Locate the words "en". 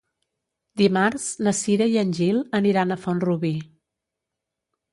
2.03-2.15